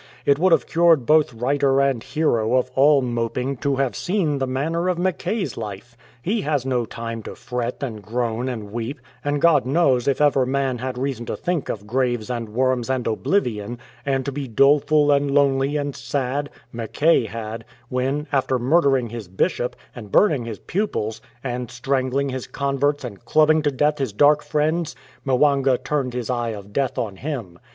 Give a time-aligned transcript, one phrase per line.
[0.25, 4.47] It would have cured both writer and hero of all moping to have seen the
[4.47, 5.95] manner of Mackay's life.
[6.23, 10.43] He has no time to fret and groan and weep; and God knows, if ever
[10.43, 15.11] man had reason to think of' graves and worms and oblivion," and to be doleful
[15.11, 21.21] and lonely and sad, Mackay had, when, after murdering his Bishop, and burning his pupils,
[21.43, 24.95] and strangling his con verts, and clubbing to death his dark friends,
[25.25, 27.59] Mwanga turned his eye of death on him.